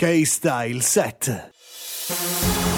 [0.00, 2.69] K-Style 7.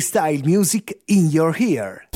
[0.00, 2.09] K-Style Music in your ear.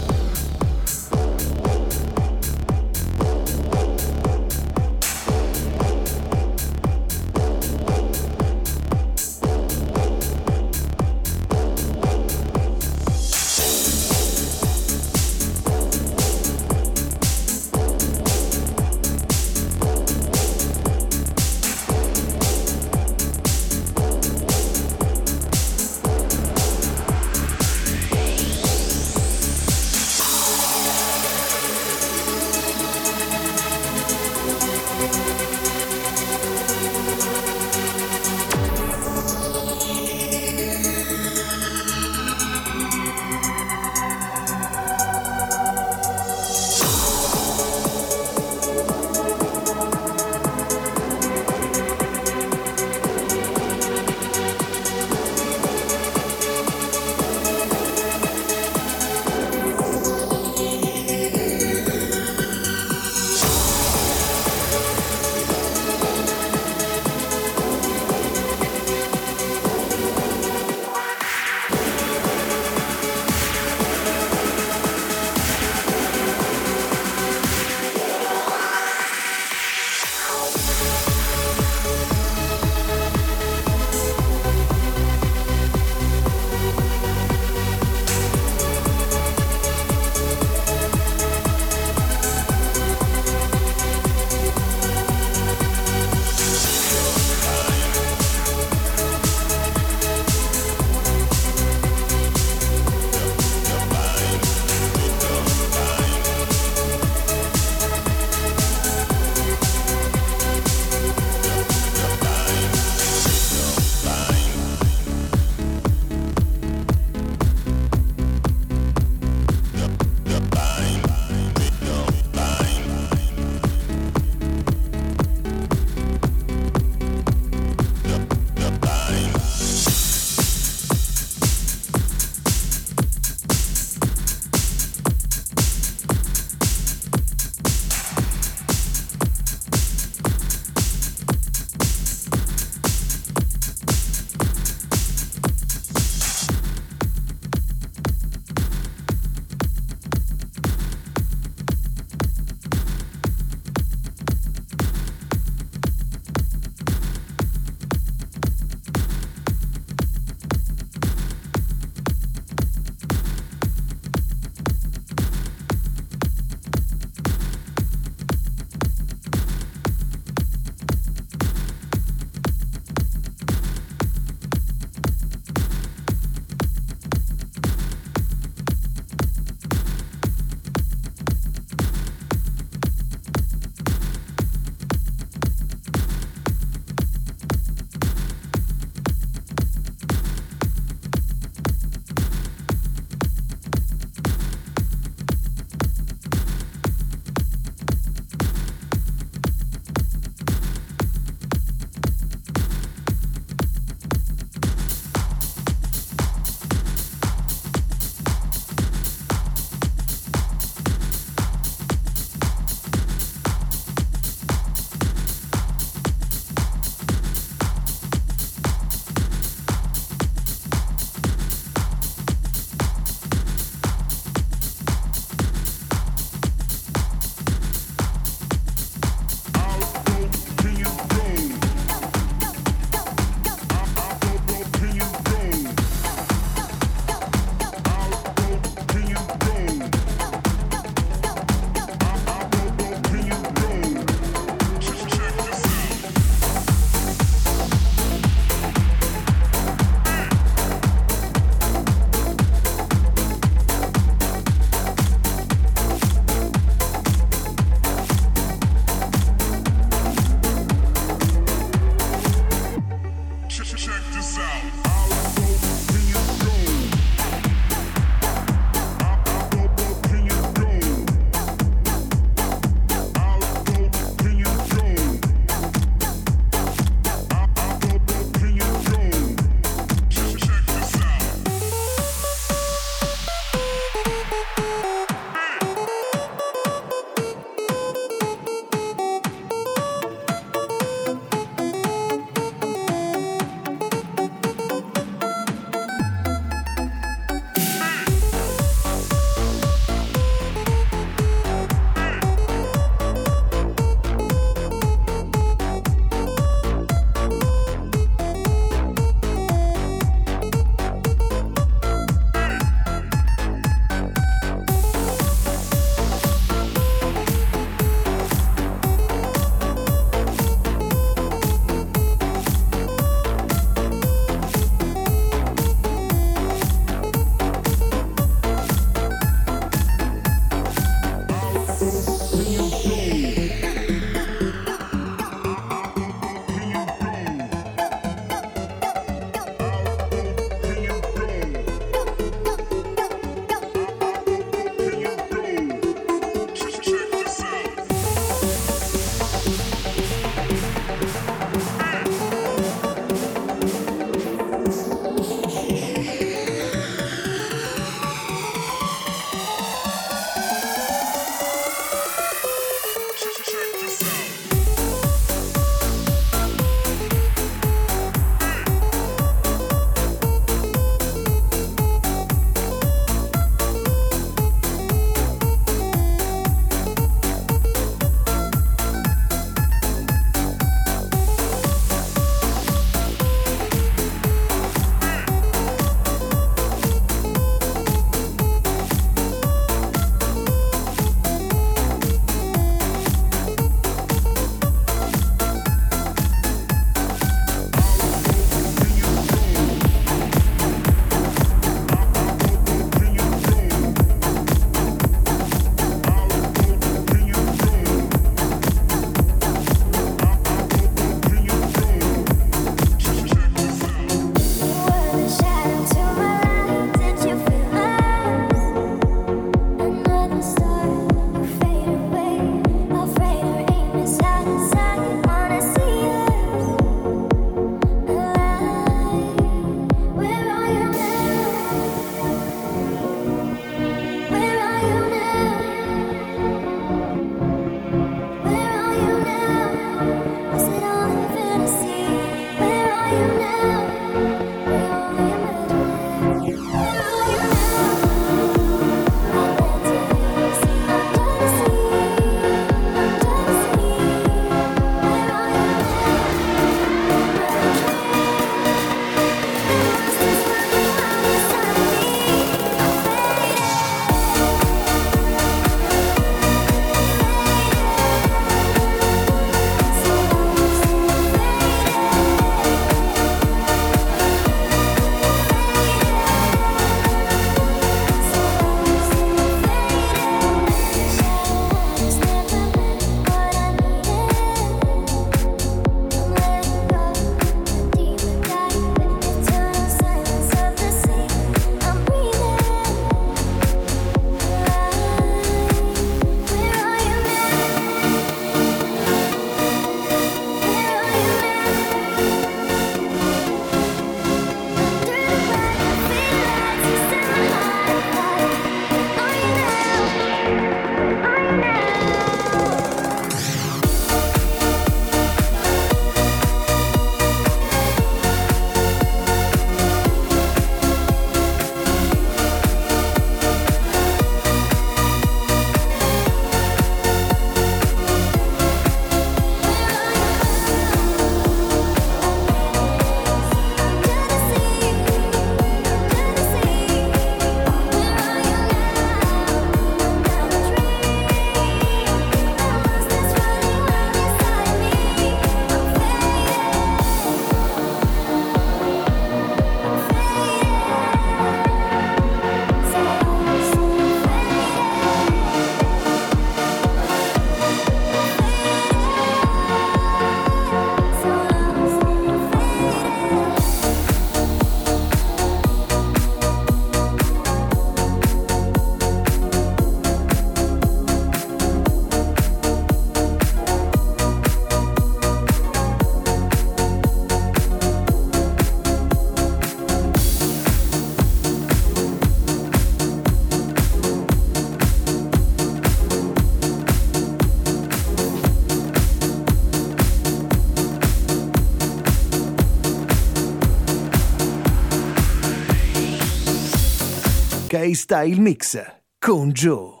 [597.81, 598.77] K-Style Mix
[599.19, 600.00] con Joe.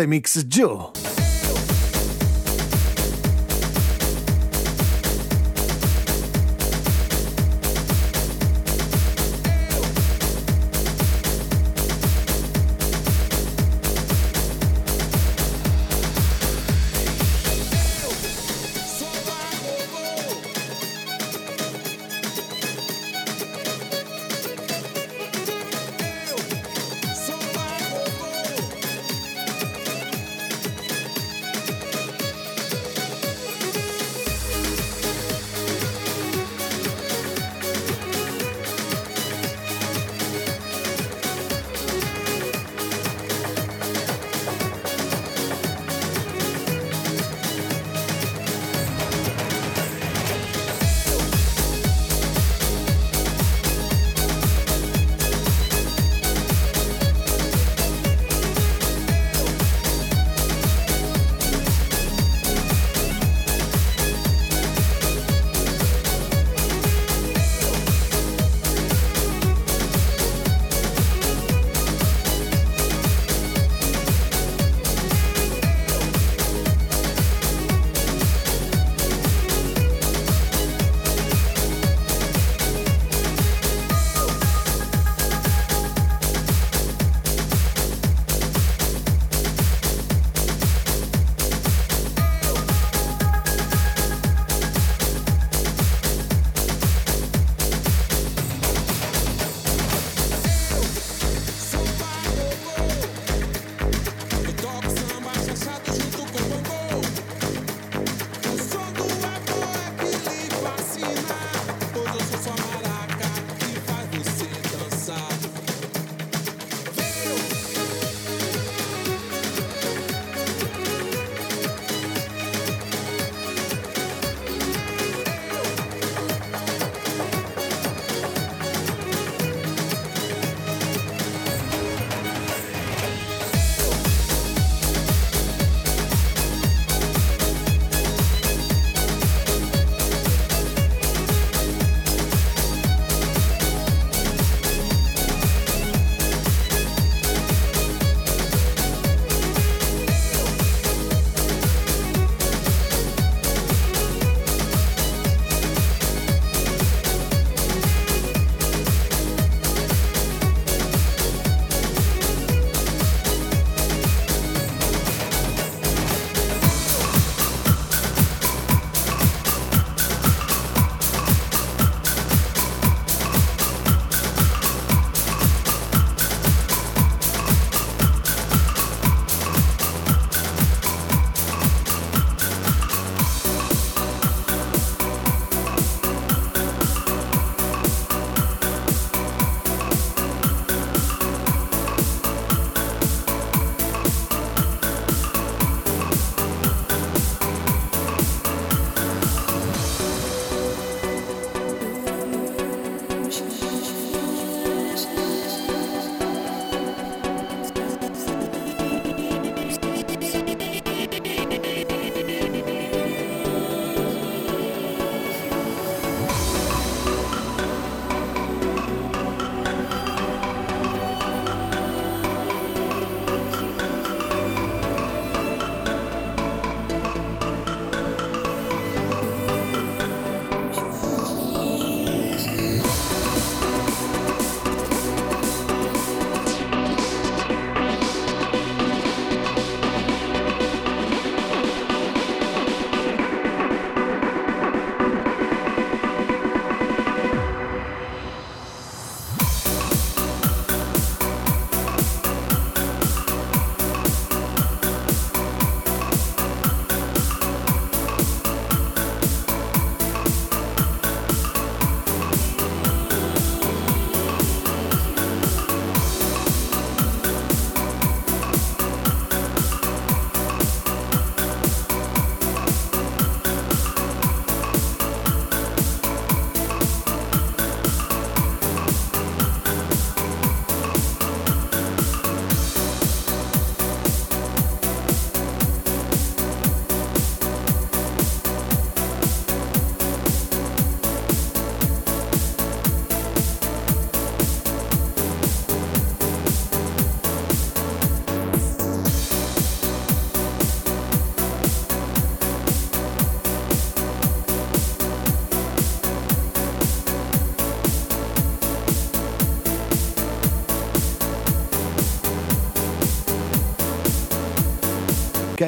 [0.00, 0.89] pandemic Joe.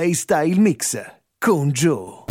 [0.02, 0.58] Mix Joe.
[0.58, 0.96] K-Style Mix
[1.38, 2.21] con Joe.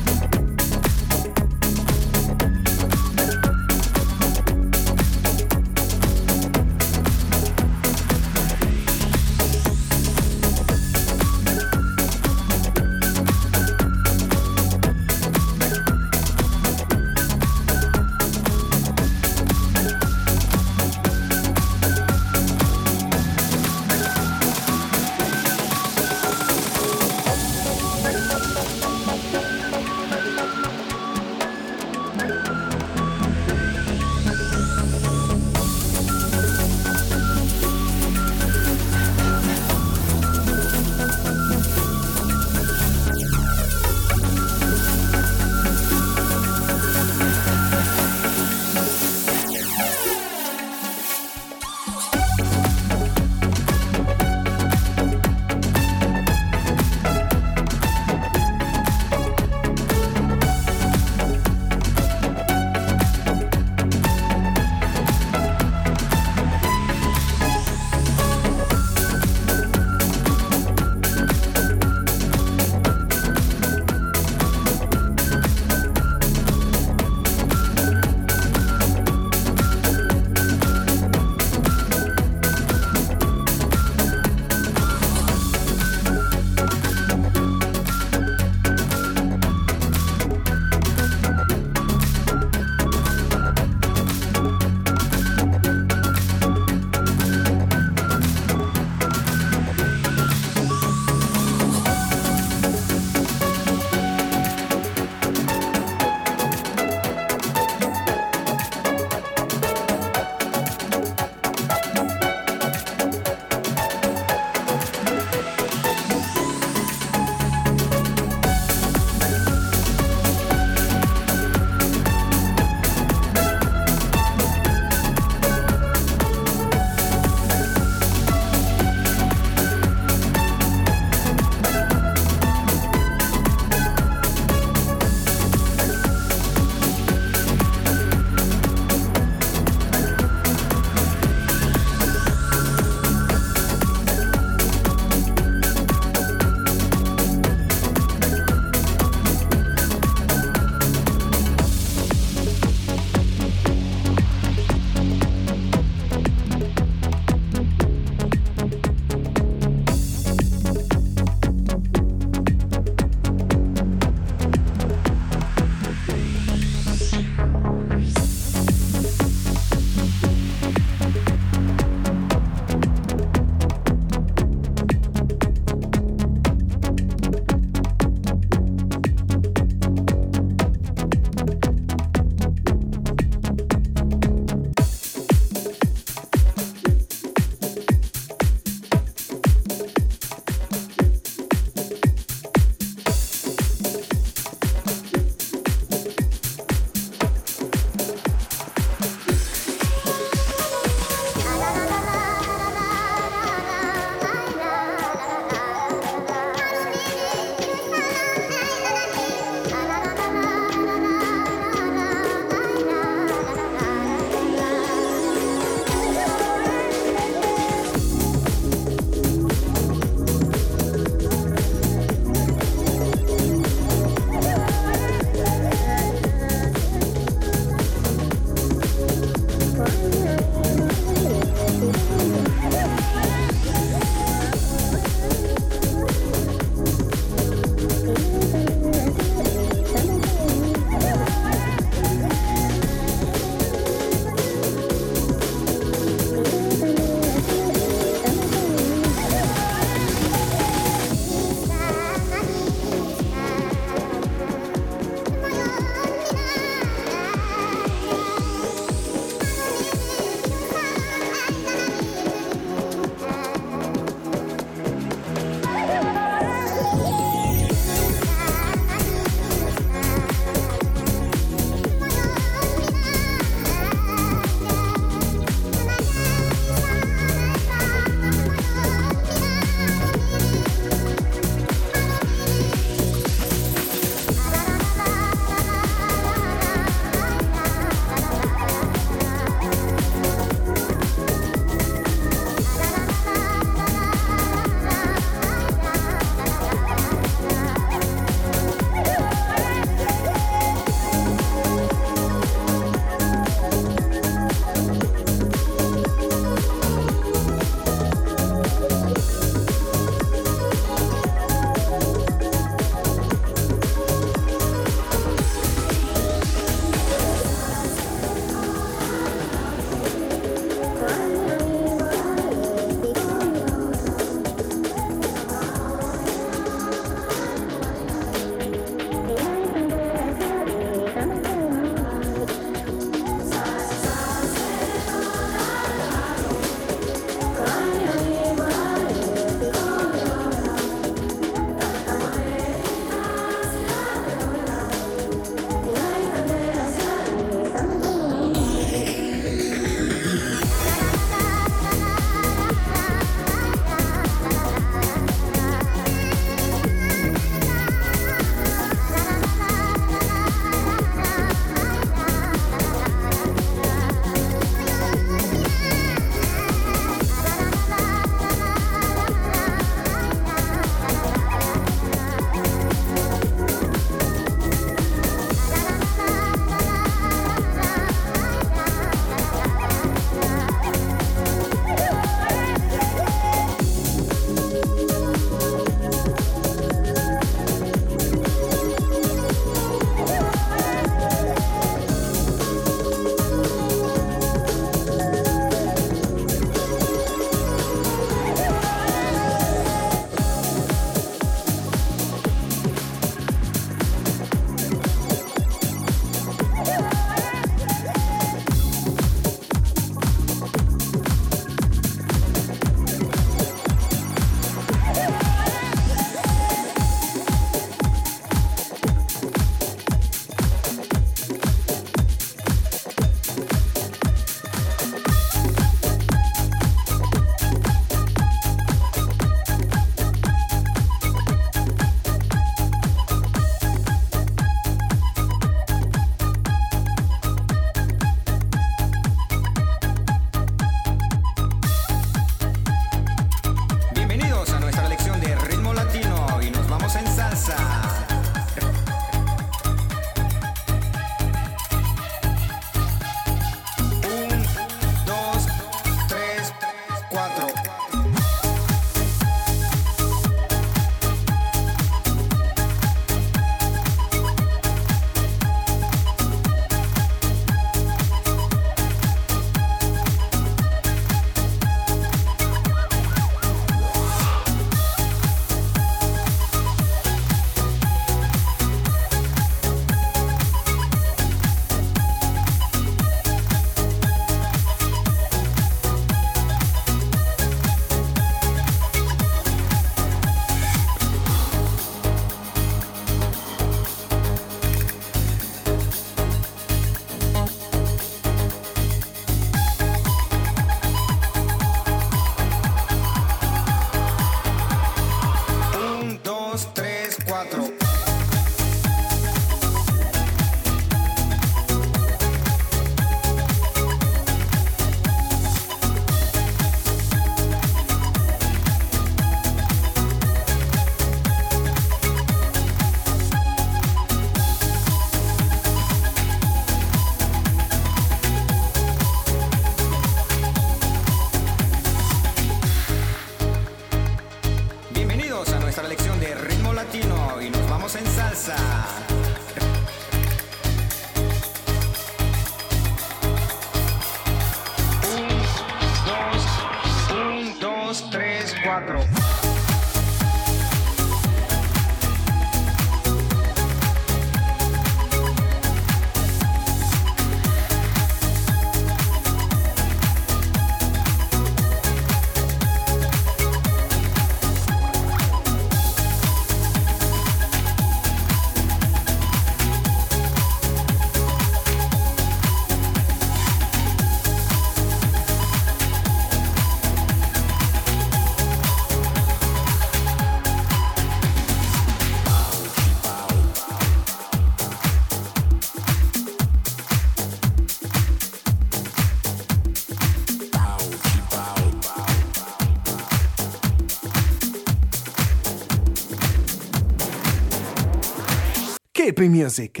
[599.26, 600.00] Keep music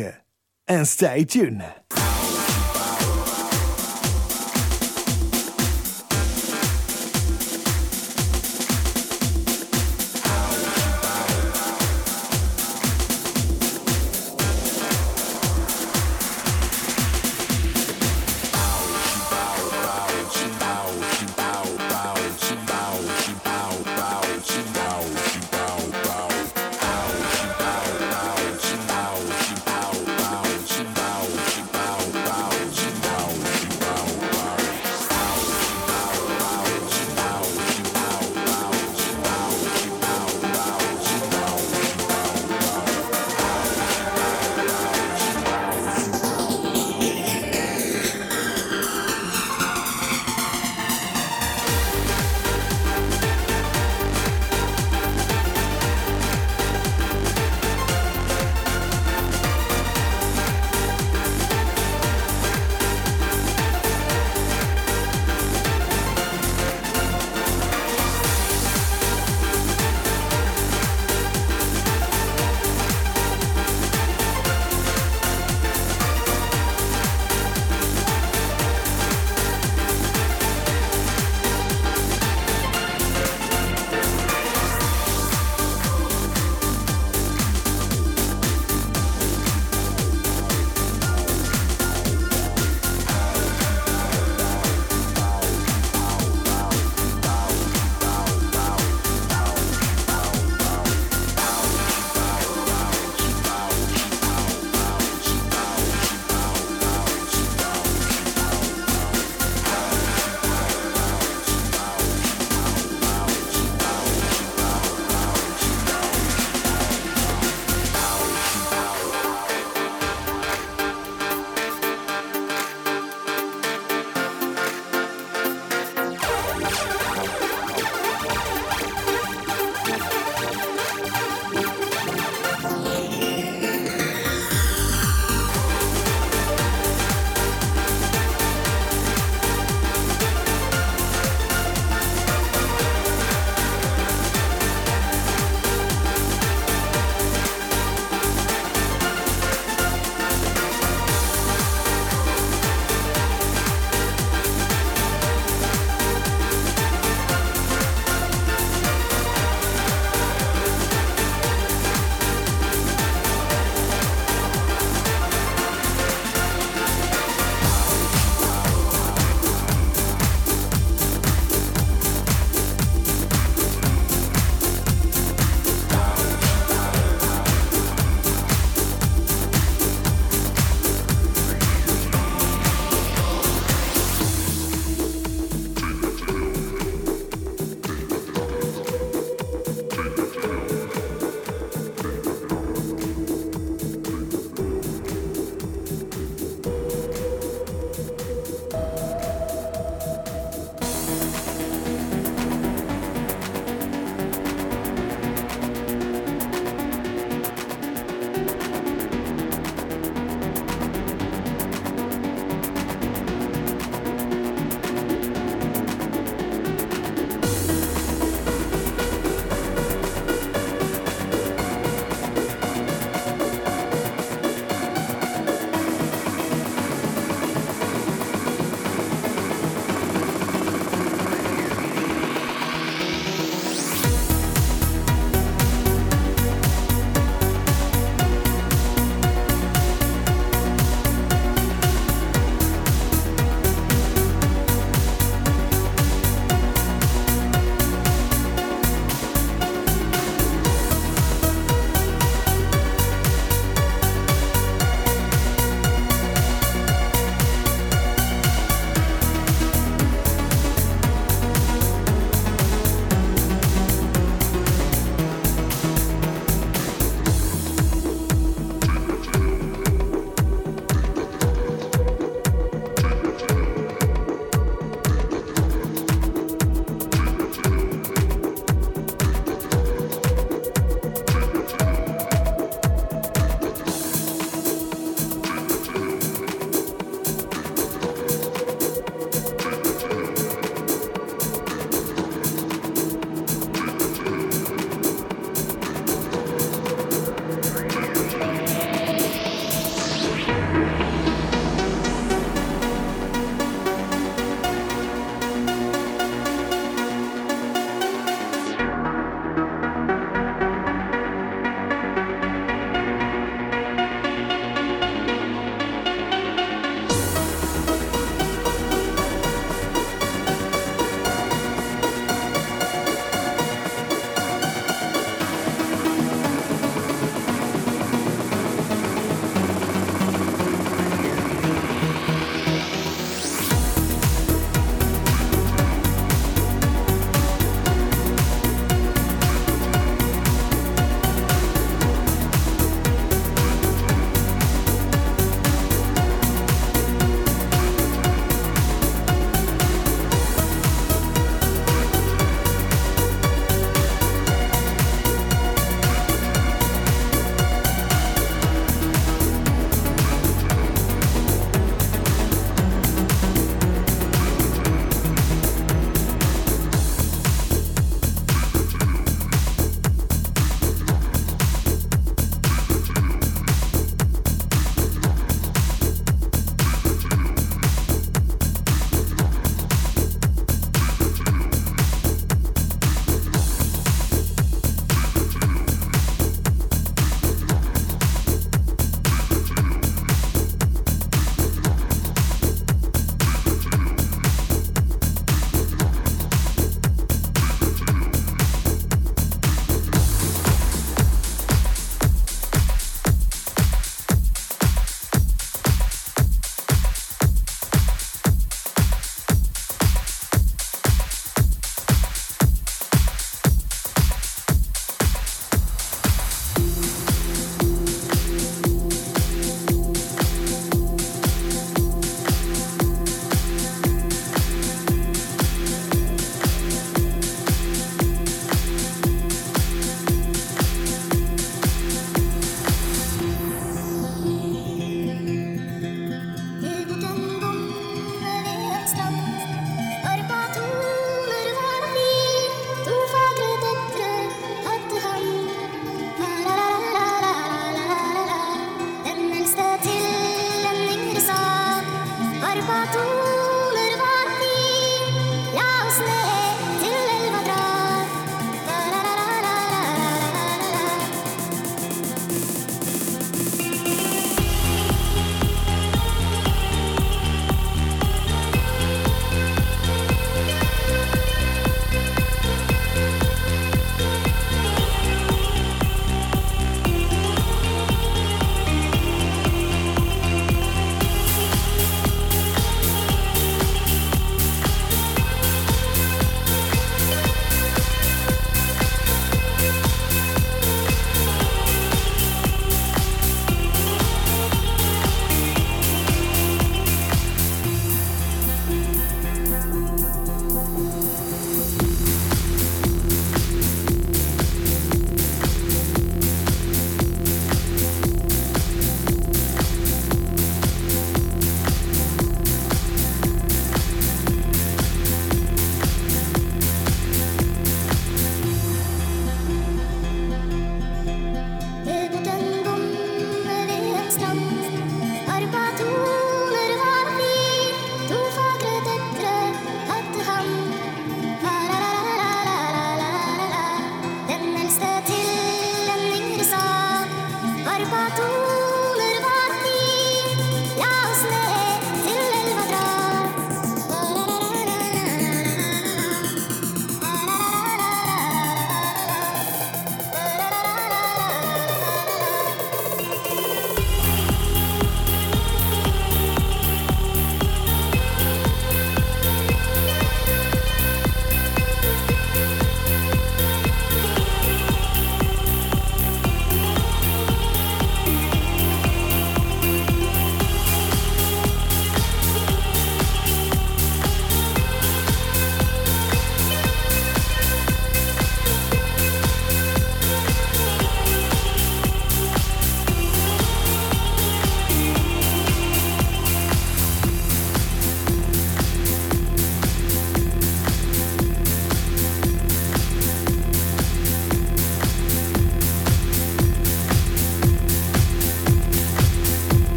[0.68, 1.64] and stay tuned.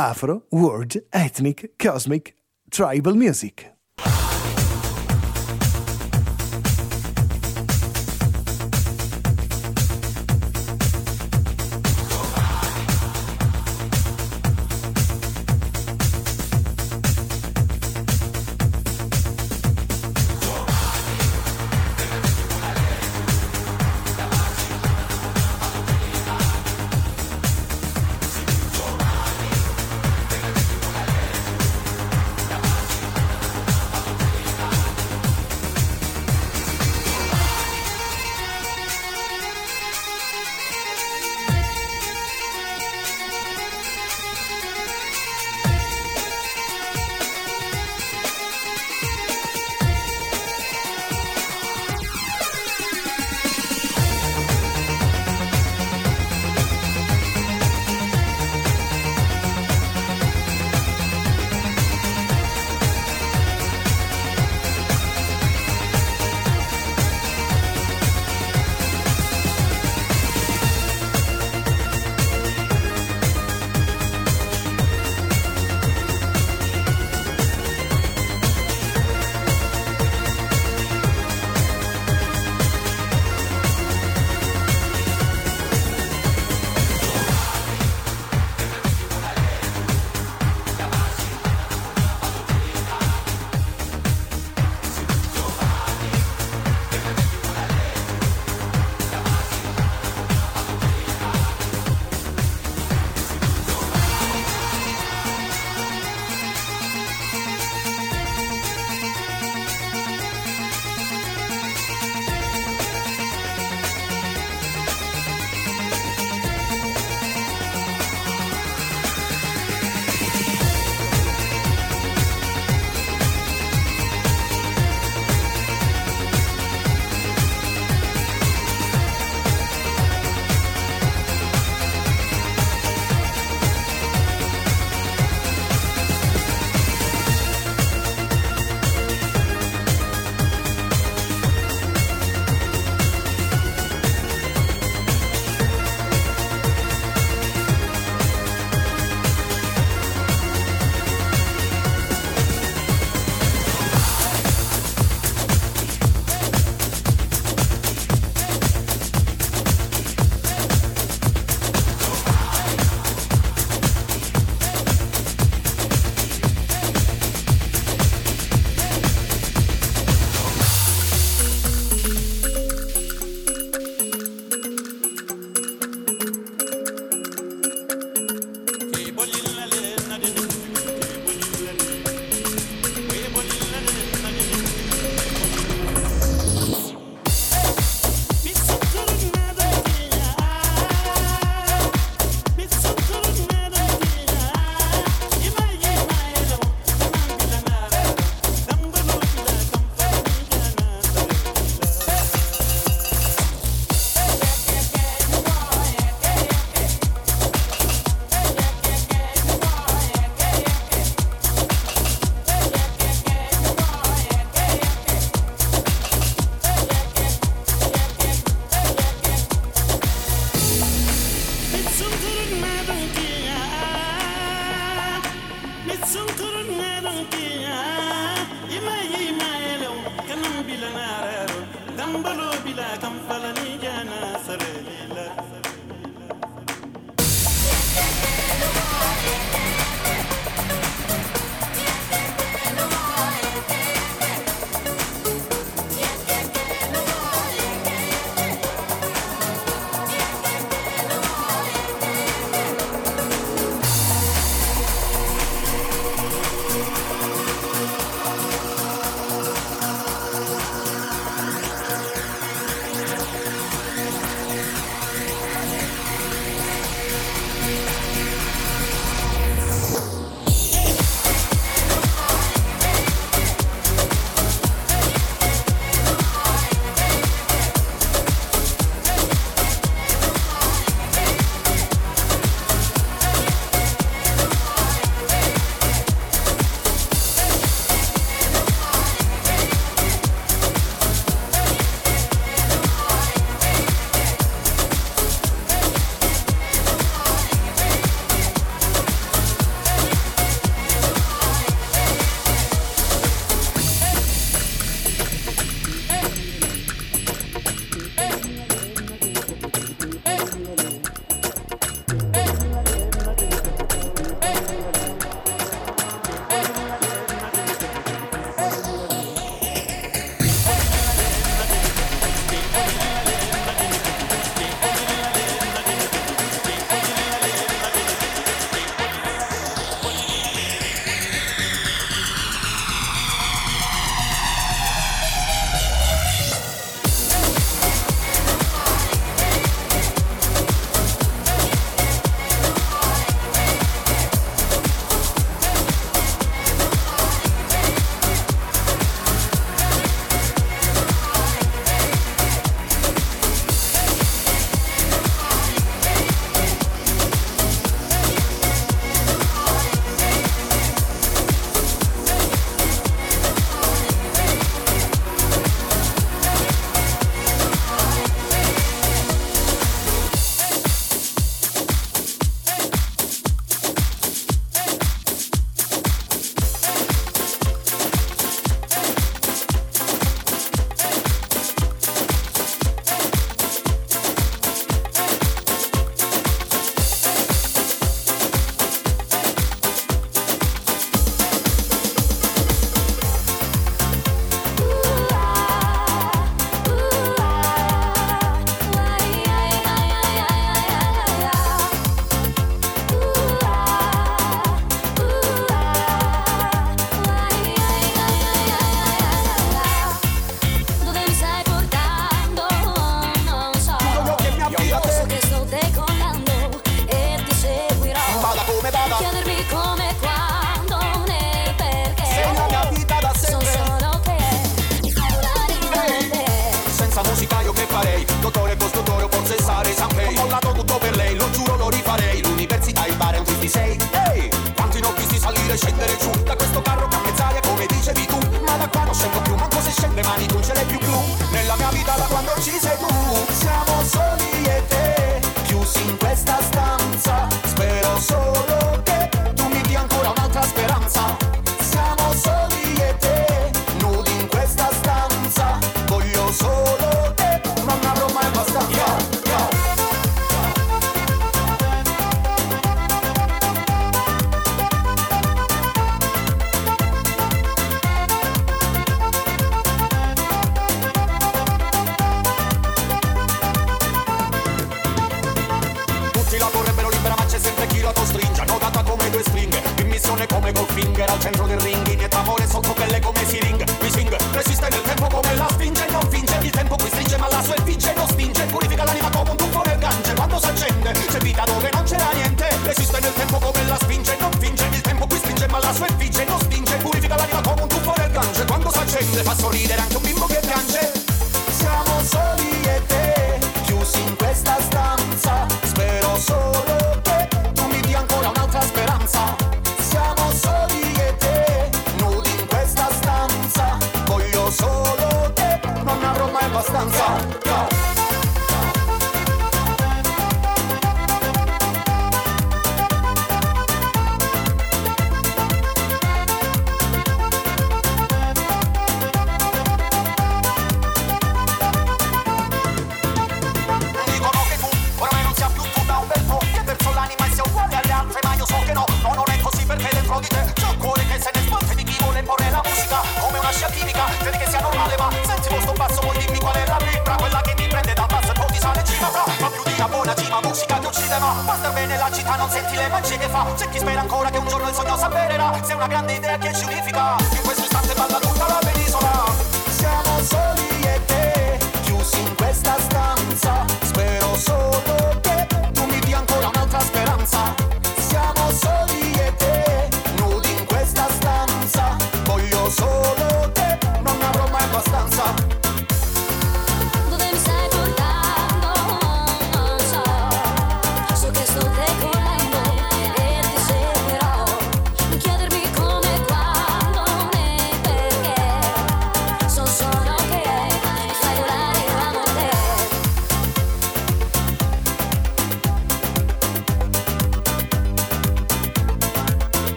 [0.00, 2.34] Afro, World, Ethnic, Cosmic,
[2.70, 3.79] Tribal Music.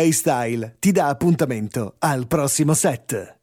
[0.00, 3.36] K-Style ti dà appuntamento al prossimo set.